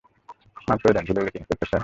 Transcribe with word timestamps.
মাফ 0.67 0.79
করে 0.83 0.93
দেন, 0.95 1.03
ভুল 1.07 1.15
হয়ে 1.17 1.27
গেছে 1.27 1.37
ইন্সপেক্টার 1.37 1.67
স্যার। 1.67 1.79